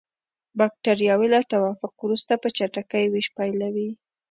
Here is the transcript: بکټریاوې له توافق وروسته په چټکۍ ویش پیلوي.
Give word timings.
بکټریاوې 0.59 1.27
له 1.33 1.39
توافق 1.51 1.93
وروسته 2.01 2.33
په 2.41 2.47
چټکۍ 2.57 3.05
ویش 3.09 3.27
پیلوي. 3.37 3.89